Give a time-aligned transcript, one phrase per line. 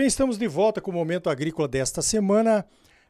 [0.00, 2.64] bem, estamos de volta com o Momento Agrícola desta semana,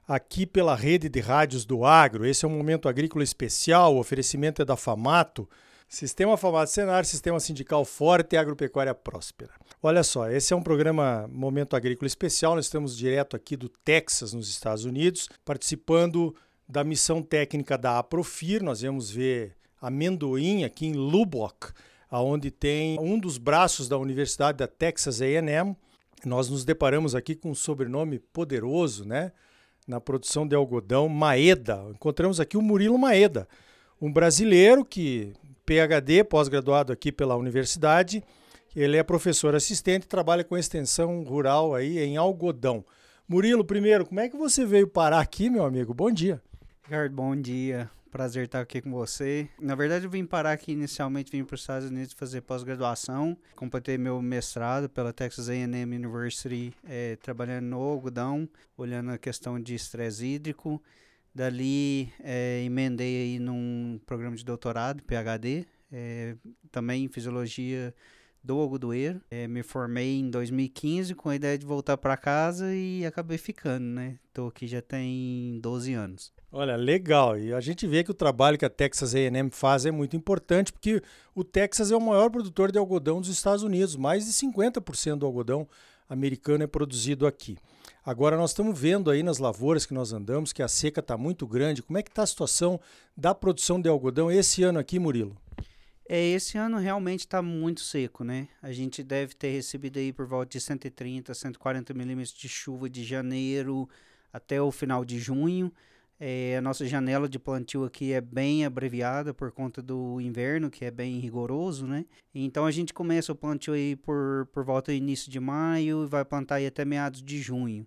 [0.08, 2.26] aqui pela rede de rádios do Agro.
[2.26, 5.48] Esse é um Momento Agrícola especial, o oferecimento é da FAMATO,
[5.88, 9.53] Sistema Famato Senar, Sistema Sindical Forte e Agropecuária Próspera.
[9.80, 14.33] Olha só, esse é um programa Momento Agrícola Especial, nós estamos direto aqui do Texas,
[14.33, 16.34] nos Estados Unidos, participando
[16.69, 21.69] da missão técnica da Aprofir, nós vamos ver amendoim aqui em Lubbock,
[22.11, 25.77] aonde tem um dos braços da Universidade da Texas A&M.
[26.24, 29.33] Nós nos deparamos aqui com um sobrenome poderoso, né?
[29.87, 31.87] Na produção de algodão, Maeda.
[31.91, 33.48] Encontramos aqui o Murilo Maeda,
[34.01, 35.33] um brasileiro que
[35.64, 38.23] PhD, pós-graduado aqui pela universidade.
[38.75, 42.84] Ele é professor assistente e trabalha com extensão rural aí em algodão.
[43.28, 45.95] Murilo, primeiro, como é que você veio parar aqui, meu amigo?
[45.95, 46.41] Bom dia.
[46.83, 47.89] Ricardo, bom dia.
[48.10, 49.48] Prazer estar aqui com você.
[49.61, 53.39] Na verdade, eu vim parar aqui inicialmente, vim para os Estados Unidos fazer pós-graduação.
[53.55, 59.77] Completei meu mestrado pela Texas A&M University, é, trabalhando no algodão, olhando a questão de
[59.77, 60.83] estresse hídrico.
[61.33, 66.34] Dali, é, emendei aí num programa de doutorado, PhD, é,
[66.72, 67.95] também em fisiologia
[68.42, 69.20] do algodoeiro.
[69.30, 73.84] É, me formei em 2015 com a ideia de voltar para casa e acabei ficando,
[73.84, 74.19] né?
[74.28, 76.33] Estou aqui já tem 12 anos.
[76.52, 77.38] Olha, legal.
[77.38, 80.72] E a gente vê que o trabalho que a Texas A&M faz é muito importante,
[80.72, 81.02] porque
[81.34, 83.94] o Texas é o maior produtor de algodão dos Estados Unidos.
[83.96, 85.68] Mais de 50% do algodão
[86.08, 87.56] americano é produzido aqui.
[88.05, 91.46] Agora nós estamos vendo aí nas lavouras que nós andamos que a seca está muito
[91.46, 91.83] grande.
[91.83, 92.80] Como é que está a situação
[93.16, 95.36] da produção de algodão esse ano aqui, Murilo?
[96.12, 98.48] É, esse ano realmente está muito seco, né?
[98.61, 103.05] A gente deve ter recebido aí por volta de 130, 140 milímetros de chuva de
[103.05, 103.89] janeiro
[104.33, 105.72] até o final de junho.
[106.19, 110.84] É, a nossa janela de plantio aqui é bem abreviada por conta do inverno, que
[110.84, 112.05] é bem rigoroso, né?
[112.35, 116.08] Então a gente começa o plantio aí por, por volta do início de maio e
[116.08, 117.86] vai plantar aí até meados de junho.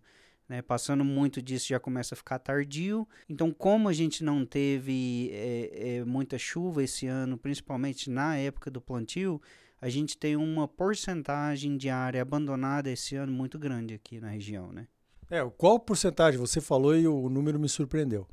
[0.54, 0.62] Né?
[0.62, 3.08] Passando muito disso já começa a ficar tardio.
[3.28, 8.70] Então, como a gente não teve é, é, muita chuva esse ano, principalmente na época
[8.70, 9.42] do plantio,
[9.82, 14.72] a gente tem uma porcentagem de área abandonada esse ano muito grande aqui na região,
[14.72, 14.88] né?
[15.28, 18.28] É, qual porcentagem você falou e o número me surpreendeu?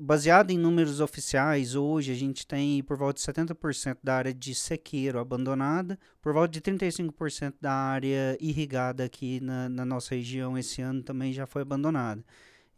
[0.00, 4.54] Baseado em números oficiais, hoje a gente tem por volta de 70% da área de
[4.54, 10.80] sequeiro abandonada, por volta de 35% da área irrigada aqui na, na nossa região esse
[10.82, 12.24] ano também já foi abandonada.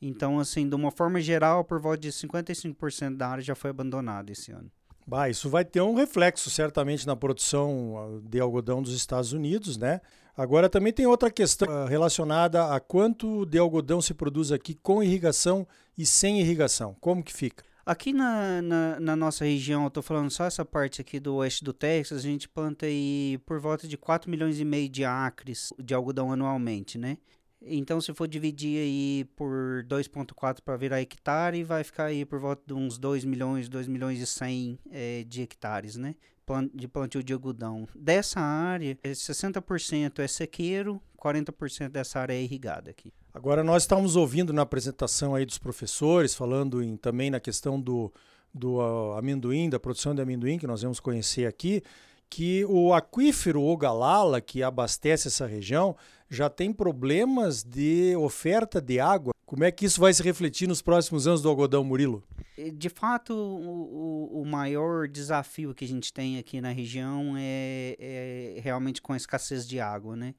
[0.00, 4.30] Então, assim, de uma forma geral, por volta de 55% da área já foi abandonada
[4.30, 4.70] esse ano.
[5.06, 9.76] Bah, isso vai ter um reflexo certamente na produção ah, de algodão dos Estados Unidos,
[9.76, 10.00] né?
[10.36, 15.02] Agora também tem outra questão ah, relacionada a quanto de algodão se produz aqui com
[15.02, 16.96] irrigação e sem irrigação.
[17.00, 17.64] Como que fica?
[17.86, 21.62] Aqui na, na, na nossa região, eu estou falando só essa parte aqui do oeste
[21.62, 25.70] do Texas, a gente planta aí por volta de 4 milhões e meio de acres
[25.78, 27.18] de algodão anualmente, né?
[27.60, 32.62] Então, se for dividir aí por 2,4 para virar hectare, vai ficar aí por volta
[32.66, 36.14] de uns 2 milhões, 2 milhões e 100 é, de hectares, né?
[36.74, 37.86] De plantio de algodão.
[37.94, 43.12] Dessa área, 60% é sequeiro, 40% dessa área é irrigada aqui.
[43.32, 48.12] Agora, nós estamos ouvindo na apresentação aí dos professores, falando em, também na questão do,
[48.52, 51.82] do uh, amendoim, da produção de amendoim, que nós vamos conhecer aqui,
[52.28, 55.96] que o aquífero Ogalala, que abastece essa região,
[56.28, 59.32] já tem problemas de oferta de água.
[59.46, 62.22] Como é que isso vai se refletir nos próximos anos do algodão, Murilo?
[62.74, 68.60] De fato, o, o maior desafio que a gente tem aqui na região é, é
[68.60, 70.34] realmente com a escassez de água, né?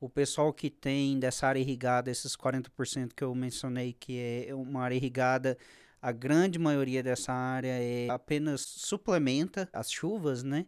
[0.00, 4.82] O pessoal que tem dessa área irrigada, esses 40% que eu mencionei, que é uma
[4.82, 5.56] área irrigada,
[6.02, 10.66] a grande maioria dessa área é apenas suplementa as chuvas, né?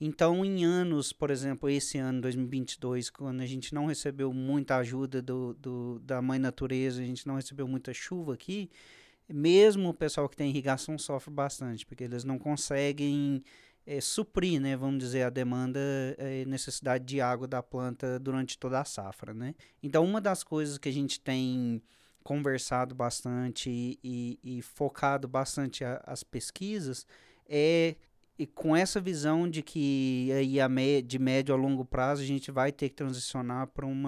[0.00, 5.20] Então, em anos, por exemplo, esse ano 2022, quando a gente não recebeu muita ajuda
[5.20, 8.70] do, do, da mãe natureza, a gente não recebeu muita chuva aqui,
[9.32, 13.42] mesmo o pessoal que tem irrigação sofre bastante, porque eles não conseguem
[13.86, 15.80] é, suprir, né, vamos dizer, a demanda
[16.18, 19.54] e é, necessidade de água da planta durante toda a safra, né?
[19.82, 21.82] Então, uma das coisas que a gente tem
[22.22, 27.06] conversado bastante e, e, e focado bastante a, as pesquisas
[27.48, 27.96] é
[28.38, 30.68] e com essa visão de que aí a
[31.04, 34.02] de médio a longo prazo a gente vai ter que transicionar para um,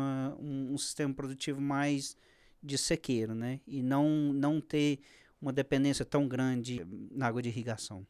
[0.73, 2.17] um, sistema produtivo mais
[2.62, 3.61] de sequeiro, né?
[3.67, 5.00] E não não ter
[5.41, 8.06] uma dependência tão grande na água de irrigação.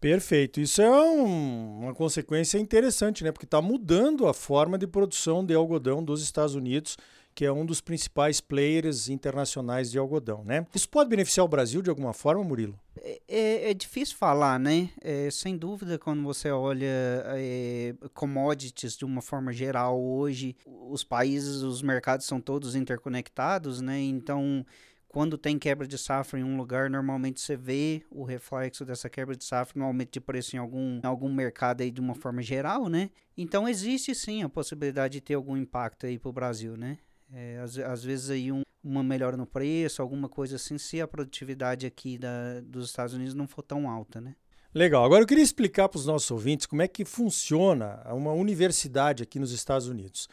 [0.00, 0.60] Perfeito.
[0.60, 3.32] Isso é um, uma consequência interessante, né?
[3.32, 6.96] Porque está mudando a forma de produção de algodão dos Estados Unidos
[7.38, 10.66] que é um dos principais players internacionais de algodão, né?
[10.74, 12.76] Isso pode beneficiar o Brasil de alguma forma, Murilo?
[13.00, 14.90] É, é, é difícil falar, né?
[15.00, 16.88] É, sem dúvida, quando você olha
[17.26, 24.00] é, commodities de uma forma geral hoje, os países, os mercados são todos interconectados, né?
[24.00, 24.66] Então,
[25.06, 29.36] quando tem quebra de safra em um lugar, normalmente você vê o reflexo dessa quebra
[29.36, 32.42] de safra no aumento de preço em algum, em algum mercado aí de uma forma
[32.42, 33.10] geral, né?
[33.36, 36.98] Então existe sim a possibilidade de ter algum impacto aí para o Brasil, né?
[37.32, 41.08] É, às, às vezes aí um, uma melhora no preço, alguma coisa assim, se a
[41.08, 44.34] produtividade aqui da, dos Estados Unidos não for tão alta, né?
[44.74, 45.04] Legal.
[45.04, 49.38] Agora eu queria explicar para os nossos ouvintes como é que funciona uma universidade aqui
[49.38, 50.28] nos Estados Unidos.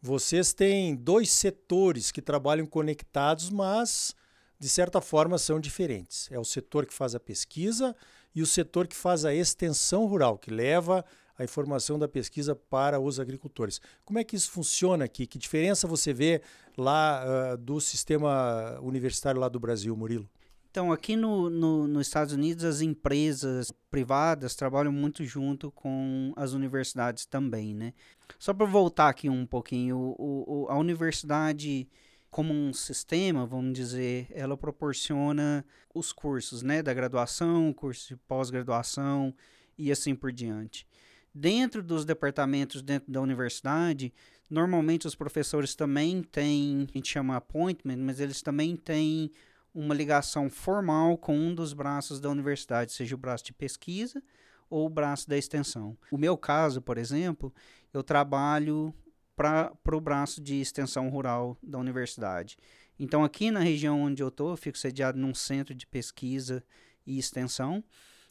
[0.00, 4.14] Vocês têm dois setores que trabalham conectados, mas
[4.58, 6.28] de certa forma são diferentes.
[6.30, 7.96] É o setor que faz a pesquisa
[8.34, 11.04] e o setor que faz a extensão rural, que leva
[11.38, 13.80] a informação da pesquisa para os agricultores.
[14.04, 15.26] Como é que isso funciona aqui?
[15.26, 16.42] Que diferença você vê
[16.76, 20.28] lá uh, do sistema universitário lá do Brasil, Murilo?
[20.70, 26.52] Então, aqui no, no, nos Estados Unidos, as empresas privadas trabalham muito junto com as
[26.52, 27.94] universidades também, né?
[28.38, 31.88] Só para voltar aqui um pouquinho, o, o, a universidade
[32.30, 35.64] como um sistema, vamos dizer, ela proporciona
[35.94, 39.34] os cursos, né, da graduação, curso de pós-graduação
[39.76, 40.86] e assim por diante.
[41.34, 44.12] Dentro dos departamentos dentro da universidade,
[44.50, 49.30] normalmente os professores também têm, a gente chama appointment, mas eles também têm
[49.74, 54.22] uma ligação formal com um dos braços da universidade, seja o braço de pesquisa
[54.68, 55.96] ou o braço da extensão.
[56.10, 57.54] O meu caso, por exemplo,
[57.92, 58.94] eu trabalho
[59.36, 62.56] para o braço de extensão rural da universidade.
[62.98, 66.64] Então, aqui na região onde eu estou, fico sediado num centro de pesquisa
[67.06, 67.84] e extensão,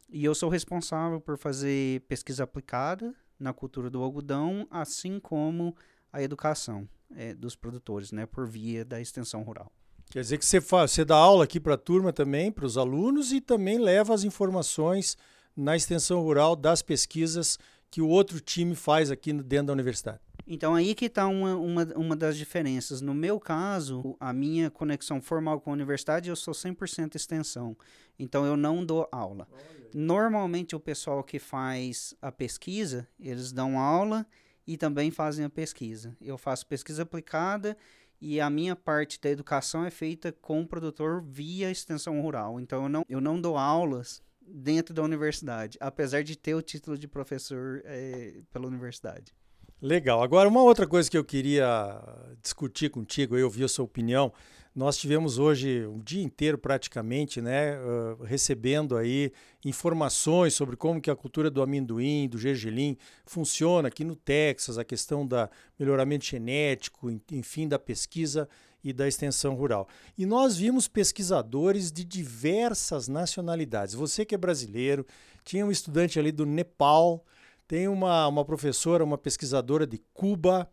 [0.09, 5.75] e eu sou responsável por fazer pesquisa aplicada na cultura do algodão, assim como
[6.11, 9.71] a educação é, dos produtores, né, por via da extensão rural.
[10.09, 12.77] Quer dizer que você, faz, você dá aula aqui para a turma também, para os
[12.77, 15.17] alunos, e também leva as informações
[15.55, 17.59] na extensão rural das pesquisas
[17.91, 20.19] que o outro time faz aqui dentro da universidade.
[20.47, 23.01] Então aí que está uma, uma, uma das diferenças.
[23.01, 27.75] No meu caso, a minha conexão formal com a universidade, eu sou 100% extensão.
[28.17, 29.45] Então eu não dou aula.
[29.93, 34.25] Normalmente o pessoal que faz a pesquisa, eles dão aula
[34.65, 36.15] e também fazem a pesquisa.
[36.21, 37.77] Eu faço pesquisa aplicada
[38.21, 42.57] e a minha parte da educação é feita com o produtor via extensão rural.
[42.59, 46.97] Então eu não, eu não dou aulas dentro da universidade, apesar de ter o título
[46.97, 49.35] de professor é, pela universidade.
[49.81, 50.23] Legal.
[50.23, 52.01] Agora, uma outra coisa que eu queria
[52.41, 54.33] discutir contigo, eu ouvir a sua opinião.
[54.75, 59.31] Nós tivemos hoje um dia inteiro praticamente, né, uh, recebendo aí
[59.63, 64.83] informações sobre como que a cultura do amendoim, do gergelim funciona aqui no Texas, a
[64.83, 65.47] questão da
[65.79, 68.49] melhoramento genético, enfim, da pesquisa
[68.83, 69.87] e da extensão rural.
[70.17, 73.93] E nós vimos pesquisadores de diversas nacionalidades.
[73.93, 75.05] Você que é brasileiro,
[75.43, 77.23] tinha um estudante ali do Nepal,
[77.67, 80.69] tem uma, uma professora, uma pesquisadora de Cuba,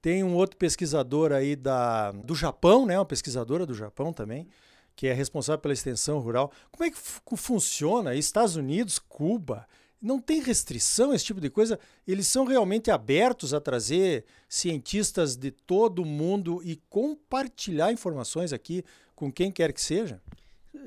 [0.00, 2.98] tem um outro pesquisador aí da, do Japão, né?
[2.98, 4.48] Uma pesquisadora do Japão também,
[4.96, 6.50] que é responsável pela extensão rural.
[6.70, 6.96] Como é que
[7.36, 8.14] funciona?
[8.14, 9.66] Estados Unidos, Cuba,
[10.00, 11.78] não tem restrição esse tipo de coisa?
[12.06, 18.84] Eles são realmente abertos a trazer cientistas de todo o mundo e compartilhar informações aqui
[19.14, 20.22] com quem quer que seja?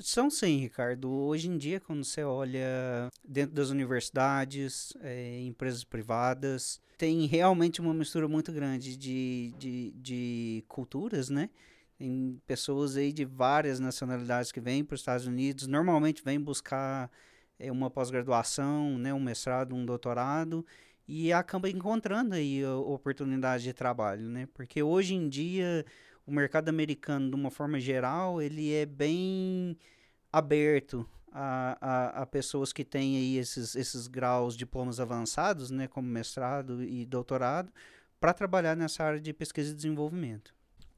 [0.00, 1.10] São sim, Ricardo.
[1.10, 7.92] Hoje em dia, quando você olha dentro das universidades, é, empresas privadas, tem realmente uma
[7.92, 11.50] mistura muito grande de, de, de culturas, né?
[11.98, 17.10] Tem pessoas aí de várias nacionalidades que vêm para os Estados Unidos, normalmente vêm buscar
[17.58, 20.64] é, uma pós-graduação, né, um mestrado, um doutorado,
[21.06, 24.48] e acaba encontrando aí oportunidade de trabalho, né?
[24.54, 25.84] Porque hoje em dia
[26.26, 29.76] o mercado americano, de uma forma geral, ele é bem
[30.32, 36.06] aberto a, a, a, pessoas que têm aí esses, esses graus, diplomas avançados, né, como
[36.06, 37.72] mestrado e doutorado,
[38.20, 40.54] para trabalhar nessa área de pesquisa e desenvolvimento.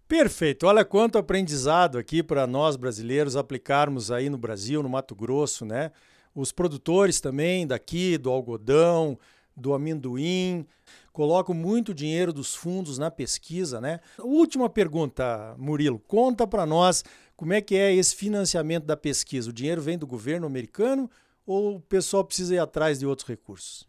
[0.07, 0.66] Perfeito.
[0.66, 5.90] Olha quanto aprendizado aqui para nós brasileiros aplicarmos aí no Brasil, no Mato Grosso, né?
[6.35, 9.19] Os produtores também daqui, do algodão,
[9.57, 10.66] do amendoim,
[11.14, 14.00] colocam muito dinheiro dos fundos na pesquisa, né?
[14.18, 17.04] Última pergunta, Murilo, conta para nós
[17.37, 19.49] como é que é esse financiamento da pesquisa.
[19.49, 21.09] O dinheiro vem do governo americano
[21.47, 23.88] ou o pessoal precisa ir atrás de outros recursos?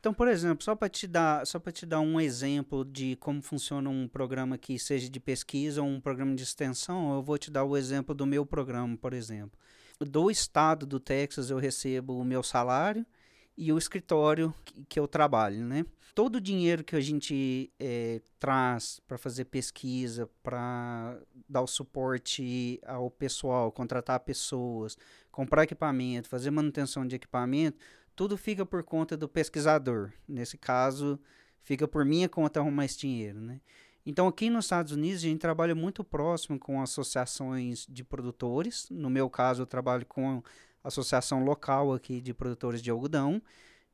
[0.00, 3.42] Então, por exemplo, só para te dar, só para te dar um exemplo de como
[3.42, 7.50] funciona um programa que seja de pesquisa ou um programa de extensão, eu vou te
[7.50, 9.58] dar o exemplo do meu programa, por exemplo.
[10.00, 13.04] Do estado do Texas eu recebo o meu salário
[13.56, 14.54] e o escritório
[14.88, 15.84] que, eu trabalho, né?
[16.14, 22.80] Todo o dinheiro que a gente é, traz para fazer pesquisa, para dar o suporte
[22.86, 24.96] ao pessoal, contratar pessoas,
[25.30, 27.78] comprar equipamento, fazer manutenção de equipamento,
[28.14, 30.10] tudo fica por conta do pesquisador.
[30.26, 31.20] Nesse caso,
[31.62, 33.60] fica por minha conta arrumar esse dinheiro, né?
[34.06, 38.86] Então, aqui nos Estados Unidos, a gente trabalha muito próximo com associações de produtores.
[38.88, 40.40] No meu caso, eu trabalho com
[40.86, 43.42] associação local aqui de produtores de algodão.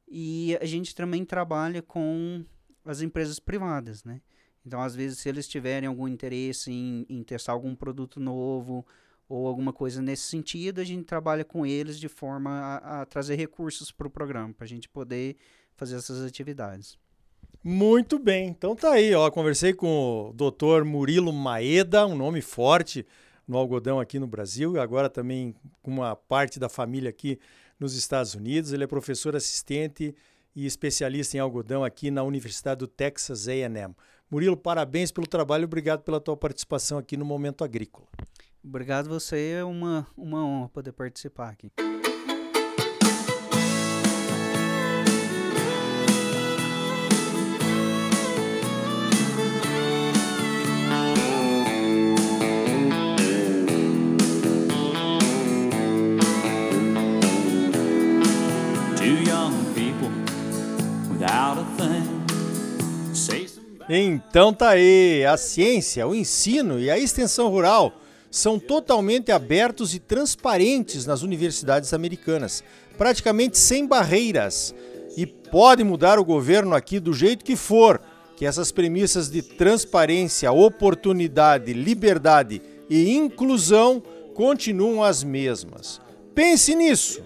[0.09, 2.45] E a gente também trabalha com
[2.85, 4.21] as empresas privadas, né?
[4.65, 8.87] Então, às vezes, se eles tiverem algum interesse em, em testar algum produto novo
[9.29, 13.35] ou alguma coisa nesse sentido, a gente trabalha com eles de forma a, a trazer
[13.35, 15.37] recursos para o programa, para a gente poder
[15.75, 16.99] fazer essas atividades.
[17.65, 18.49] Muito bem.
[18.49, 19.31] Então tá aí, ó.
[19.31, 20.85] Conversei com o Dr.
[20.85, 23.07] Murilo Maeda, um nome forte
[23.47, 27.39] no algodão aqui no Brasil, agora também com uma parte da família aqui
[27.79, 28.73] nos Estados Unidos.
[28.73, 30.15] Ele é professor assistente
[30.55, 33.95] e especialista em algodão aqui na Universidade do Texas A&M.
[34.31, 38.07] Murilo, parabéns pelo trabalho e obrigado pela tua participação aqui no Momento Agrícola.
[38.65, 41.71] Obrigado você, é uma, uma honra poder participar aqui.
[63.95, 67.93] Então tá aí, a ciência, o ensino e a extensão rural
[68.31, 72.65] são totalmente abertos e transparentes nas universidades americanas,
[72.97, 74.75] praticamente sem barreiras.
[75.15, 78.01] E pode mudar o governo aqui do jeito que for,
[78.35, 86.01] que essas premissas de transparência, oportunidade, liberdade e inclusão continuam as mesmas.
[86.35, 87.23] Pense nisso.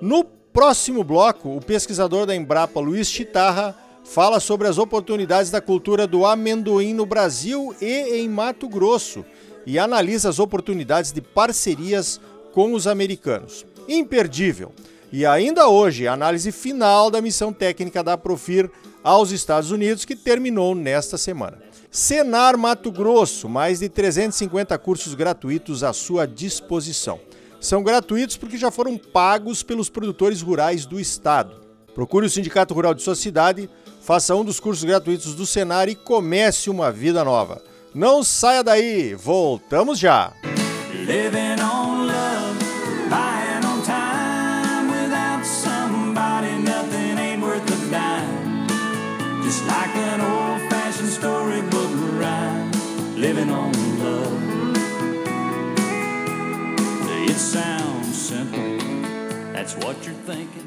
[0.00, 6.06] No próximo bloco, o pesquisador da Embrapa Luiz Chitarra fala sobre as oportunidades da cultura
[6.06, 9.24] do amendoim no Brasil e em Mato Grosso
[9.66, 12.20] e analisa as oportunidades de parcerias
[12.52, 13.64] com os americanos.
[13.88, 14.72] Imperdível!
[15.12, 18.70] E ainda hoje, a análise final da missão técnica da Profir
[19.04, 21.58] aos Estados Unidos, que terminou nesta semana.
[21.90, 27.20] Senar Mato Grosso, mais de 350 cursos gratuitos à sua disposição.
[27.60, 31.60] São gratuitos porque já foram pagos pelos produtores rurais do estado.
[31.94, 33.68] Procure o Sindicato Rural de sua cidade,
[34.00, 37.62] faça um dos cursos gratuitos do Senar e comece uma vida nova.
[37.94, 40.32] Não saia daí, voltamos já!
[57.24, 58.78] It sounds simple,
[59.54, 60.61] that's what you're thinking.